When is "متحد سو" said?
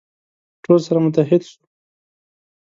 1.05-1.57